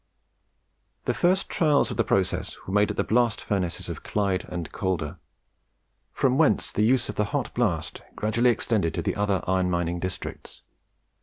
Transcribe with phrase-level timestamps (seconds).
[1.05, 4.71] The first trials of the process were made at the blast furnaces of Clyde and
[4.71, 5.19] Calder;
[6.11, 9.99] from whence the use of the hot blast gradually extended to the other iron mining
[9.99, 10.63] districts.